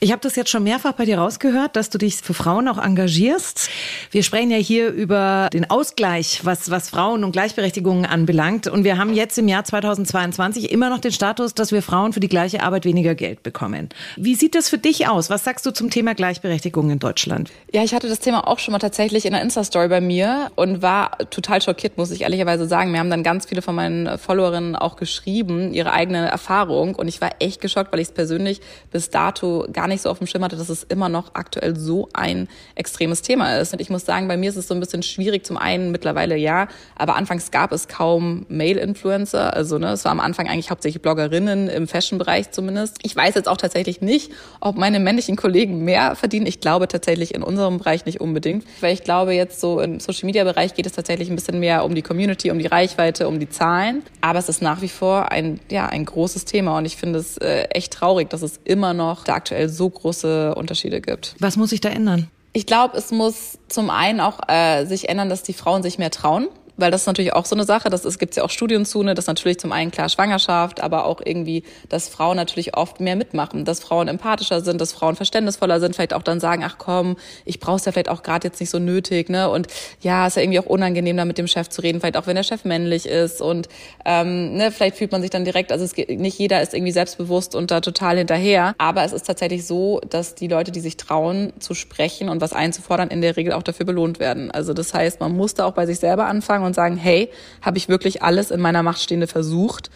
[0.00, 2.76] Ich habe das jetzt schon mehrfach bei dir rausgehört, dass du dich für Frauen auch
[2.76, 3.70] engagierst.
[4.10, 8.66] Wir sprechen ja hier über den Ausgleich, was, was Frauen und Gleichberechtigung anbelangt.
[8.66, 12.20] Und wir haben jetzt im Jahr 2022 immer noch den Status, dass wir Frauen für
[12.20, 13.88] die gleiche Arbeit weniger Geld bekommen.
[14.16, 15.30] Wie sieht das für dich aus?
[15.30, 17.50] Was sagst du zum Thema Gleichberechtigung in Deutschland?
[17.72, 20.82] Ja, ich hatte das Thema auch schon mal tatsächlich in der Insta-Story bei mir und
[20.82, 22.90] war total schockiert, muss ich ehrlicherweise sagen.
[22.90, 26.94] Mir haben dann ganz viele von meinen Followerinnen auch geschrieben, ihre eigene Erfahrung.
[26.94, 30.18] Und ich war echt geschockt, weil ich es persönlich bis dato gar nicht so auf
[30.18, 33.72] dem Schirm hatte, dass es immer noch aktuell so ein extremes Thema ist.
[33.72, 35.46] Und ich muss sagen, bei mir ist es so ein bisschen schwierig.
[35.46, 39.54] Zum einen mittlerweile ja, aber anfangs gab es kaum Male-Influencer.
[39.54, 42.96] Also ne, es war am Anfang eigentlich hauptsächlich Bloggerinnen im Fashion-Bereich zumindest.
[43.02, 46.46] Ich weiß jetzt auch tatsächlich nicht, ob meine männlichen Kollegen mehr verdienen.
[46.46, 50.72] Ich glaube tatsächlich in unserem Bereich nicht unbedingt, weil ich glaube jetzt so im Social-Media-Bereich
[50.72, 54.02] geht es tatsächlich ein bisschen mehr um die Community, um die Reichweite, um die Zahlen.
[54.22, 57.36] Aber es ist nach wie vor ein ja ein großes Thema und ich finde es
[57.36, 61.34] äh, echt traurig, dass es immer noch da aktuell so große Unterschiede gibt.
[61.40, 62.30] Was muss sich da ändern?
[62.54, 66.10] Ich glaube, es muss zum einen auch äh, sich ändern, dass die Frauen sich mehr
[66.10, 66.48] trauen
[66.80, 69.14] weil das ist natürlich auch so eine Sache, das gibt ja auch Studien zu, ne,
[69.14, 73.64] dass natürlich zum einen klar Schwangerschaft, aber auch irgendwie, dass Frauen natürlich oft mehr mitmachen,
[73.64, 77.60] dass Frauen empathischer sind, dass Frauen verständnisvoller sind, vielleicht auch dann sagen, ach komm, ich
[77.60, 79.50] brauch's ja vielleicht auch gerade jetzt nicht so nötig, ne?
[79.50, 79.68] Und
[80.00, 82.36] ja, ist ja irgendwie auch unangenehm, da mit dem Chef zu reden, vielleicht auch wenn
[82.36, 83.68] der Chef männlich ist und
[84.04, 86.92] ähm, ne, vielleicht fühlt man sich dann direkt, also es geht, nicht jeder ist irgendwie
[86.92, 90.96] selbstbewusst und da total hinterher, aber es ist tatsächlich so, dass die Leute, die sich
[90.96, 94.50] trauen zu sprechen und was einzufordern, in der Regel auch dafür belohnt werden.
[94.50, 97.30] Also das heißt, man muss da auch bei sich selber anfangen und sagen, hey,
[97.62, 99.90] habe ich wirklich alles in meiner Macht Stehende versucht?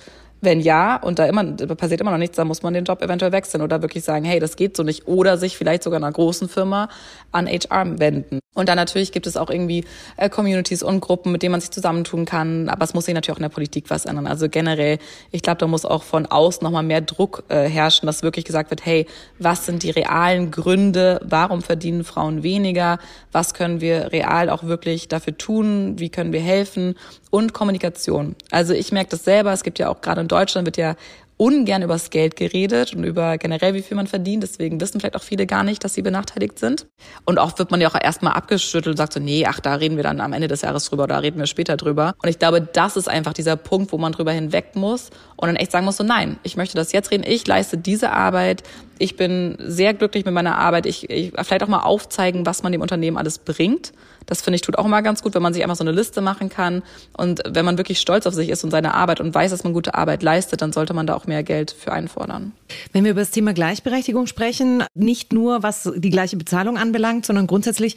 [0.44, 1.44] Wenn ja, und da immer
[1.76, 4.40] passiert immer noch nichts, dann muss man den Job eventuell wechseln oder wirklich sagen, hey,
[4.40, 5.06] das geht so nicht.
[5.08, 6.88] Oder sich vielleicht sogar einer großen Firma
[7.32, 8.40] an HR wenden.
[8.54, 9.84] Und dann natürlich gibt es auch irgendwie
[10.16, 12.68] äh, Communities und Gruppen, mit denen man sich zusammentun kann.
[12.68, 14.28] Aber es muss sich natürlich auch in der Politik was ändern.
[14.28, 14.98] Also generell,
[15.32, 18.70] ich glaube, da muss auch von außen nochmal mehr Druck äh, herrschen, dass wirklich gesagt
[18.70, 19.06] wird, hey,
[19.38, 21.20] was sind die realen Gründe?
[21.24, 22.98] Warum verdienen Frauen weniger?
[23.32, 25.98] Was können wir real auch wirklich dafür tun?
[25.98, 26.94] Wie können wir helfen?
[27.30, 28.36] Und Kommunikation.
[28.52, 29.52] Also ich merke das selber.
[29.52, 30.96] Es gibt ja auch gerade in Deutschland wird ja
[31.36, 34.42] ungern übers Geld geredet und über generell, wie viel man verdient.
[34.42, 36.86] Deswegen wissen vielleicht auch viele gar nicht, dass sie benachteiligt sind.
[37.24, 39.96] Und oft wird man ja auch erstmal abgeschüttelt und sagt so, nee, ach, da reden
[39.96, 42.14] wir dann am Ende des Jahres drüber, da reden wir später drüber.
[42.22, 45.56] Und ich glaube, das ist einfach dieser Punkt, wo man drüber hinweg muss und dann
[45.56, 48.62] echt sagen muss so, nein, ich möchte das jetzt reden, ich leiste diese Arbeit,
[48.98, 52.70] ich bin sehr glücklich mit meiner Arbeit, ich, ich vielleicht auch mal aufzeigen, was man
[52.70, 53.92] dem Unternehmen alles bringt
[54.26, 56.20] das finde ich tut auch immer ganz gut, wenn man sich einfach so eine Liste
[56.20, 56.82] machen kann.
[57.16, 59.72] Und wenn man wirklich stolz auf sich ist und seine Arbeit und weiß, dass man
[59.72, 62.52] gute Arbeit leistet, dann sollte man da auch mehr Geld für einfordern.
[62.92, 67.46] Wenn wir über das Thema Gleichberechtigung sprechen, nicht nur was die gleiche Bezahlung anbelangt, sondern
[67.46, 67.96] grundsätzlich,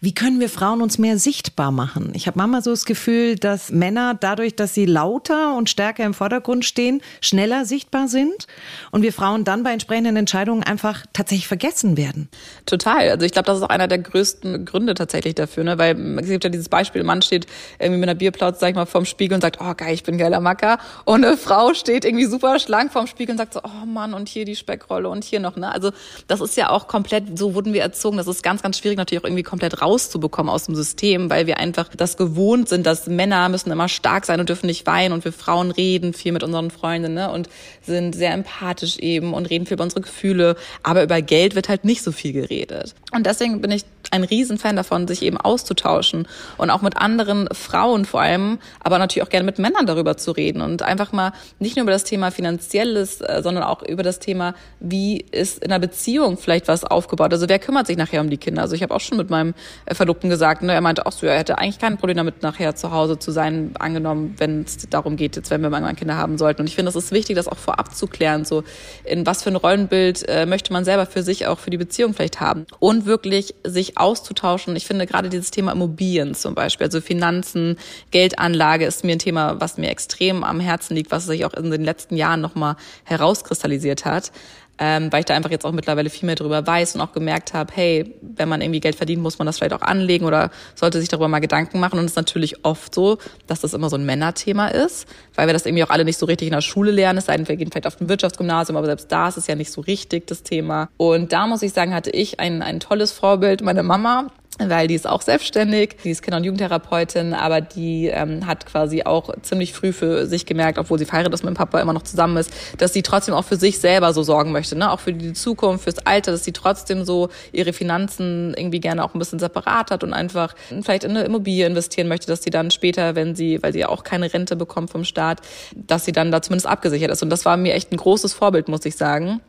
[0.00, 2.10] wie können wir Frauen uns mehr sichtbar machen?
[2.14, 6.14] Ich habe manchmal so das Gefühl, dass Männer dadurch, dass sie lauter und stärker im
[6.14, 8.48] Vordergrund stehen, schneller sichtbar sind
[8.90, 12.28] und wir Frauen dann bei entsprechenden Entscheidungen einfach tatsächlich vergessen werden.
[12.66, 13.10] Total.
[13.10, 15.78] Also ich glaube, das ist auch einer der größten Gründe tatsächlich dafür ne?
[15.78, 17.46] Weil es gibt ja dieses Beispiel, ein Mann steht
[17.78, 20.18] irgendwie mit einer Bierplauz, sag ich mal, vorm Spiegel und sagt, oh geil, ich bin
[20.18, 20.78] geiler Macker.
[21.04, 24.28] Und eine Frau steht irgendwie super schlank vorm Spiegel und sagt so, oh Mann, und
[24.28, 25.72] hier die Speckrolle und hier noch, ne?
[25.72, 25.90] Also
[26.26, 29.22] das ist ja auch komplett, so wurden wir erzogen, das ist ganz, ganz schwierig natürlich
[29.22, 33.48] auch irgendwie komplett rauszubekommen aus dem System, weil wir einfach das gewohnt sind, dass Männer
[33.48, 36.70] müssen immer stark sein und dürfen nicht weinen und wir Frauen reden viel mit unseren
[36.70, 37.30] Freundinnen, ne?
[37.30, 37.48] Und
[37.82, 40.56] sind sehr empathisch eben und reden viel über unsere Gefühle.
[40.82, 42.94] Aber über Geld wird halt nicht so viel geredet.
[43.12, 47.48] Und deswegen bin ich ein Riesenfan davon, sich eben aus auszutauschen und auch mit anderen
[47.52, 51.32] Frauen vor allem, aber natürlich auch gerne mit Männern darüber zu reden und einfach mal
[51.58, 55.72] nicht nur über das Thema Finanzielles, äh, sondern auch über das Thema, wie ist in
[55.72, 57.32] einer Beziehung vielleicht was aufgebaut.
[57.32, 58.62] Also wer kümmert sich nachher um die Kinder?
[58.62, 59.54] Also ich habe auch schon mit meinem
[59.86, 62.74] äh, Verlobten gesagt, ne, er meinte auch so, er hätte eigentlich kein Problem damit, nachher
[62.76, 66.38] zu Hause zu sein, angenommen, wenn es darum geht, jetzt wenn wir mal Kinder haben
[66.38, 66.62] sollten.
[66.62, 68.62] Und ich finde, es ist wichtig, das auch vorab zu klären, so
[69.04, 72.14] in was für ein Rollenbild äh, möchte man selber für sich auch für die Beziehung
[72.14, 74.76] vielleicht haben und wirklich sich auszutauschen.
[74.76, 76.86] Ich finde gerade dieses Thema Immobilien zum Beispiel.
[76.86, 77.76] Also Finanzen,
[78.10, 81.70] Geldanlage ist mir ein Thema, was mir extrem am Herzen liegt, was sich auch in
[81.70, 84.32] den letzten Jahren nochmal herauskristallisiert hat.
[84.78, 87.52] Ähm, weil ich da einfach jetzt auch mittlerweile viel mehr darüber weiß und auch gemerkt
[87.52, 91.00] habe, hey, wenn man irgendwie Geld verdient, muss man das vielleicht auch anlegen oder sollte
[91.00, 91.98] sich darüber mal Gedanken machen.
[91.98, 95.52] Und es ist natürlich oft so, dass das immer so ein Männerthema ist, weil wir
[95.52, 97.18] das irgendwie auch alle nicht so richtig in der Schule lernen.
[97.18, 99.54] Es sei denn, wir gehen vielleicht auf ein Wirtschaftsgymnasium, aber selbst da ist es ja
[99.54, 100.88] nicht so richtig das Thema.
[100.96, 104.28] Und da muss ich sagen, hatte ich ein, ein tolles Vorbild, meine Mama,
[104.58, 109.04] weil die ist auch selbstständig, die ist Kinder- und Jugendtherapeutin, aber die ähm, hat quasi
[109.04, 112.02] auch ziemlich früh für sich gemerkt, obwohl sie verheiratet ist mit dem Papa immer noch
[112.02, 114.90] zusammen ist, dass sie trotzdem auch für sich selber so sorgen möchte, ne?
[114.90, 119.14] auch für die Zukunft, fürs Alter, dass sie trotzdem so ihre Finanzen irgendwie gerne auch
[119.14, 122.70] ein bisschen separat hat und einfach vielleicht in eine Immobilie investieren möchte, dass sie dann
[122.70, 125.40] später, wenn sie, weil sie ja auch keine Rente bekommt vom Staat,
[125.74, 127.22] dass sie dann da zumindest abgesichert ist.
[127.22, 129.40] Und das war mir echt ein großes Vorbild, muss ich sagen.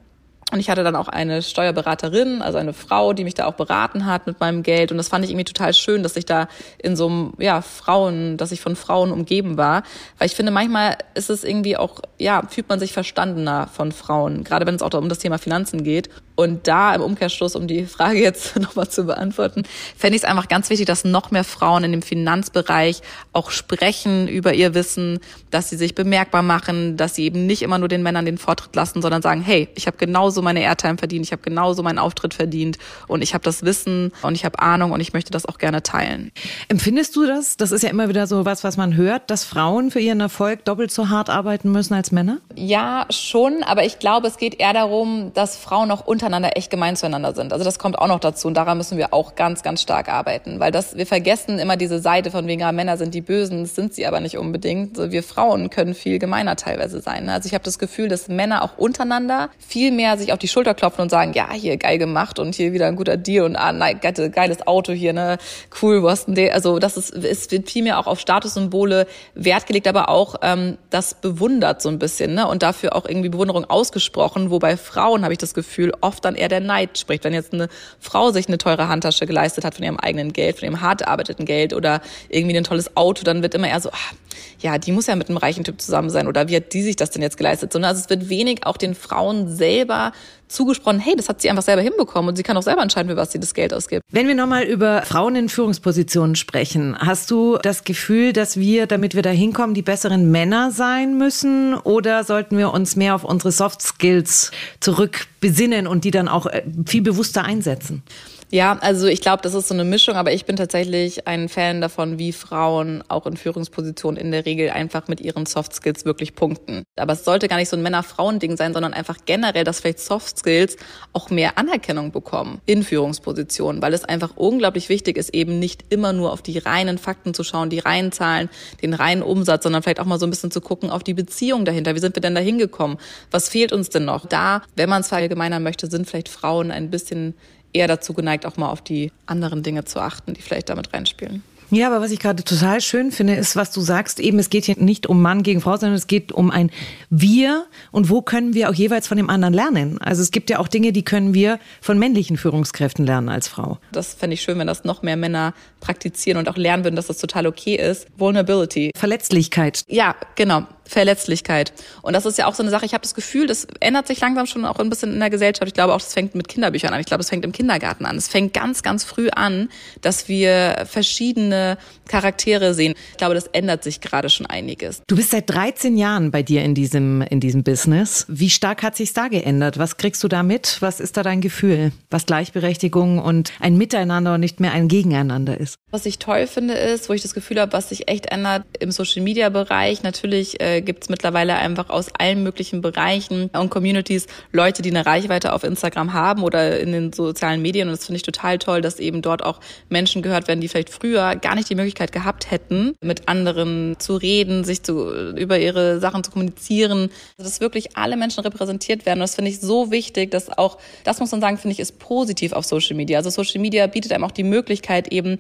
[0.52, 4.06] Und ich hatte dann auch eine Steuerberaterin, also eine Frau, die mich da auch beraten
[4.06, 4.92] hat mit meinem Geld.
[4.92, 6.48] Und das fand ich irgendwie total schön, dass ich da
[6.80, 9.84] in so einem, ja, Frauen, dass ich von Frauen umgeben war.
[10.18, 14.44] Weil ich finde, manchmal ist es irgendwie auch, ja, fühlt man sich verstandener von Frauen.
[14.44, 16.10] Gerade wenn es auch um das Thema Finanzen geht.
[16.40, 19.64] Und da im Umkehrschluss, um die Frage jetzt nochmal zu beantworten,
[19.98, 23.02] fände ich es einfach ganz wichtig, dass noch mehr Frauen in dem Finanzbereich
[23.34, 25.20] auch sprechen über ihr Wissen,
[25.52, 28.74] dass sie sich bemerkbar machen, dass sie eben nicht immer nur den Männern den Vortritt
[28.74, 32.34] lassen, sondern sagen, hey, ich habe genauso meine Airtime verdient, ich habe genauso meinen Auftritt
[32.34, 32.78] verdient
[33.10, 35.84] und ich habe das Wissen und ich habe Ahnung und ich möchte das auch gerne
[35.84, 36.32] teilen.
[36.70, 37.58] Empfindest du das?
[37.58, 40.64] Das ist ja immer wieder so was, was man hört, dass Frauen für ihren Erfolg
[40.64, 42.38] doppelt so hart arbeiten müssen als Männer?
[42.56, 46.96] Ja, schon, aber ich glaube, es geht eher darum, dass Frauen auch untereinander echt gemein
[46.96, 47.52] zueinander sind.
[47.52, 50.60] Also das kommt auch noch dazu und daran müssen wir auch ganz, ganz stark arbeiten,
[50.60, 53.76] weil das wir vergessen immer diese Seite von wegen, ja, Männer sind die Bösen, das
[53.76, 54.98] sind sie aber nicht unbedingt.
[54.98, 57.30] Wir Frauen können viel gemeiner teilweise sein.
[57.30, 60.74] Also ich habe das Gefühl, dass Männer auch untereinander viel mehr sich auf die Schulter
[60.74, 63.72] klopfen und sagen, ja, hier geil gemacht und hier wieder ein guter Deal und ah,
[63.72, 65.38] nein, geiles Auto hier, ne,
[65.82, 69.88] cool, was denn Also das ist, es wird viel mehr auch auf Statussymbole Wert gelegt,
[69.88, 74.52] aber auch ähm, das bewundert so ein bisschen, ne, und dafür auch irgendwie Bewunderung ausgesprochen,
[74.52, 77.24] wobei Frauen habe ich das Gefühl oft dann eher der Neid spricht.
[77.24, 80.66] Wenn jetzt eine Frau sich eine teure Handtasche geleistet hat von ihrem eigenen Geld, von
[80.66, 84.14] ihrem hart erarbeiteten Geld oder irgendwie ein tolles Auto, dann wird immer eher so, ach,
[84.62, 86.96] ja, die muss ja mit einem reichen Typ zusammen sein oder wie hat die sich
[86.96, 87.72] das denn jetzt geleistet?
[87.72, 90.12] Sondern also es wird wenig auch den Frauen selber
[90.50, 93.16] zugesprochen, hey, das hat sie einfach selber hinbekommen und sie kann auch selber entscheiden, für
[93.16, 94.04] was sie das Geld ausgibt.
[94.12, 99.16] Wenn wir nochmal über Frauen in Führungspositionen sprechen, hast du das Gefühl, dass wir, damit
[99.16, 103.52] wir da hinkommen, die besseren Männer sein müssen oder sollten wir uns mehr auf unsere
[103.52, 108.04] Soft Skills zurückbesinnen und die dann auch äh, viel bewusster einsetzen?
[108.52, 111.82] Ja, also ich glaube, das ist so eine Mischung, aber ich bin tatsächlich ein Fan
[111.82, 116.34] davon, wie Frauen auch in Führungspositionen in der Regel einfach mit ihren Soft Skills wirklich
[116.34, 116.84] punkten.
[116.96, 120.40] Aber es sollte gar nicht so ein Männer-Frauen-Ding sein, sondern einfach generell, dass vielleicht Soft
[120.40, 120.78] Skills
[121.14, 126.12] auch mehr Anerkennung bekommen in Führungspositionen, weil es einfach unglaublich wichtig ist, eben nicht immer
[126.12, 128.50] nur auf die reinen Fakten zu schauen, die reinen Zahlen,
[128.82, 131.66] den reinen Umsatz, sondern vielleicht auch mal so ein bisschen zu gucken auf die Beziehung
[131.66, 131.94] dahinter.
[131.94, 132.98] Wie sind wir denn da hingekommen?
[133.30, 134.26] Was fehlt uns denn noch?
[134.26, 137.36] Da, wenn man es verallgemeinern möchte, sind vielleicht Frauen ein bisschen
[137.74, 141.44] eher dazu geneigt, auch mal auf die anderen Dinge zu achten, die vielleicht damit reinspielen.
[141.72, 144.66] Ja, aber was ich gerade total schön finde, ist, was du sagst, eben, es geht
[144.66, 146.72] hier nicht um Mann gegen Frau, sondern es geht um ein
[147.12, 150.00] Wir und wo können wir auch jeweils von dem anderen lernen.
[150.00, 153.78] Also es gibt ja auch Dinge, die können wir von männlichen Führungskräften lernen als Frau.
[153.92, 157.08] Das fände ich schön, wenn das noch mehr Männer praktizieren und auch lernen würden, dass
[157.08, 158.08] das total okay ist.
[158.18, 158.92] Vulnerability.
[158.96, 159.84] Verletzlichkeit.
[159.88, 160.66] Ja, genau.
[160.90, 161.72] Verletzlichkeit.
[162.02, 164.20] Und das ist ja auch so eine Sache, ich habe das Gefühl, das ändert sich
[164.20, 165.68] langsam schon auch ein bisschen in der Gesellschaft.
[165.68, 167.00] Ich glaube auch, das fängt mit Kinderbüchern an.
[167.00, 168.18] Ich glaube, es fängt im Kindergarten an.
[168.18, 169.70] Es fängt ganz, ganz früh an,
[170.02, 172.96] dass wir verschiedene Charaktere sehen.
[173.12, 175.04] Ich glaube, das ändert sich gerade schon einiges.
[175.08, 178.26] Du bist seit 13 Jahren bei dir in diesem, in diesem Business.
[178.28, 179.78] Wie stark hat sich da geändert?
[179.78, 180.78] Was kriegst du da mit?
[180.80, 181.92] Was ist da dein Gefühl?
[182.10, 185.76] Was Gleichberechtigung und ein Miteinander und nicht mehr ein Gegeneinander ist?
[185.92, 188.92] Was ich toll finde, ist, wo ich das Gefühl habe, was sich echt ändert im
[188.92, 190.04] Social Media Bereich.
[190.04, 195.06] Natürlich äh, gibt es mittlerweile einfach aus allen möglichen Bereichen und Communities Leute, die eine
[195.06, 197.88] Reichweite auf Instagram haben oder in den sozialen Medien.
[197.88, 200.90] Und das finde ich total toll, dass eben dort auch Menschen gehört werden, die vielleicht
[200.90, 206.00] früher gar nicht die Möglichkeit gehabt hätten, mit anderen zu reden, sich zu, über ihre
[206.00, 207.10] Sachen zu kommunizieren.
[207.38, 209.20] Also, dass wirklich alle Menschen repräsentiert werden.
[209.20, 212.00] Und das finde ich so wichtig, dass auch, das muss man sagen, finde ich, ist
[212.00, 213.18] positiv auf Social Media.
[213.18, 215.38] Also Social Media bietet einem auch die Möglichkeit, eben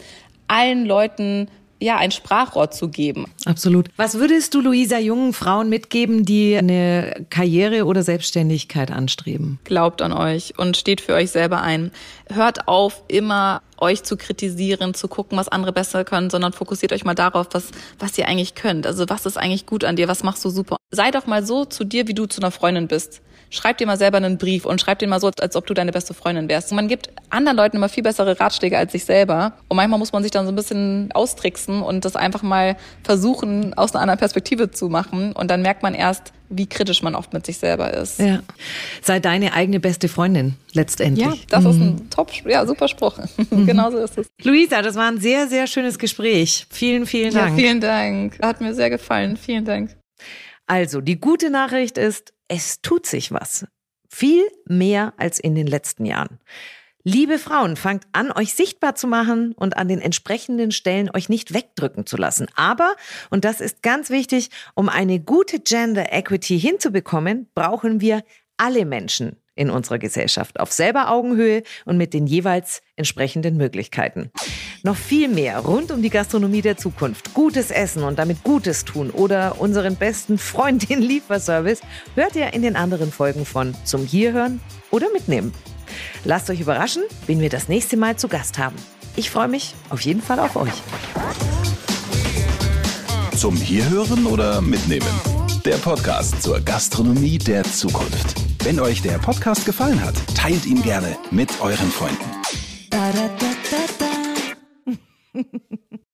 [0.47, 1.47] allen Leuten
[1.81, 3.25] ja, ein Sprachrohr zu geben.
[3.45, 3.89] Absolut.
[3.95, 9.59] Was würdest du Luisa jungen Frauen mitgeben, die eine Karriere oder Selbstständigkeit anstreben?
[9.63, 11.91] Glaubt an euch und steht für euch selber ein.
[12.31, 17.05] Hört auf, immer euch zu kritisieren, zu gucken, was andere besser können, sondern fokussiert euch
[17.05, 18.85] mal darauf, was, was ihr eigentlich könnt.
[18.85, 20.09] Also was ist eigentlich gut an dir?
[20.09, 20.75] Was machst du super?
[20.91, 23.97] Sei doch mal so zu dir, wie du zu einer Freundin bist schreib dir mal
[23.97, 26.71] selber einen Brief und schreib den mal so, als ob du deine beste Freundin wärst.
[26.71, 29.53] Und man gibt anderen Leuten immer viel bessere Ratschläge als sich selber.
[29.67, 33.73] Und manchmal muss man sich dann so ein bisschen austricksen und das einfach mal versuchen,
[33.73, 35.33] aus einer anderen Perspektive zu machen.
[35.33, 38.19] Und dann merkt man erst, wie kritisch man oft mit sich selber ist.
[38.19, 38.41] Ja.
[39.01, 41.25] Sei deine eigene beste Freundin letztendlich.
[41.25, 41.69] Ja, das mhm.
[41.69, 42.09] ist ein mhm.
[42.09, 43.19] top, ja, super Spruch.
[43.51, 43.65] Mhm.
[43.65, 44.27] Genauso ist es.
[44.43, 46.67] Luisa, das war ein sehr, sehr schönes Gespräch.
[46.69, 47.51] Vielen, vielen Dank.
[47.51, 48.39] Ja, vielen Dank.
[48.41, 49.37] Hat mir sehr gefallen.
[49.37, 49.95] Vielen Dank.
[50.67, 53.65] Also, die gute Nachricht ist, es tut sich was.
[54.09, 56.39] Viel mehr als in den letzten Jahren.
[57.03, 61.53] Liebe Frauen, fangt an, euch sichtbar zu machen und an den entsprechenden Stellen euch nicht
[61.53, 62.47] wegdrücken zu lassen.
[62.55, 62.95] Aber,
[63.29, 68.21] und das ist ganz wichtig, um eine gute Gender Equity hinzubekommen, brauchen wir
[68.59, 74.31] alle Menschen in unserer Gesellschaft auf selber Augenhöhe und mit den jeweils entsprechenden Möglichkeiten.
[74.83, 79.09] Noch viel mehr rund um die Gastronomie der Zukunft, gutes Essen und damit Gutes tun
[79.09, 81.81] oder unseren besten Freund, den Lieferservice,
[82.15, 85.53] hört ihr in den anderen Folgen von Zum Hierhören oder Mitnehmen.
[86.23, 88.75] Lasst euch überraschen, wen wir das nächste Mal zu Gast haben.
[89.17, 90.71] Ich freue mich auf jeden Fall auf euch.
[93.35, 95.38] Zum Hierhören oder Mitnehmen?
[95.69, 98.33] Der Podcast zur Gastronomie der Zukunft.
[98.63, 102.25] Wenn euch der Podcast gefallen hat, teilt ihn gerne mit euren Freunden.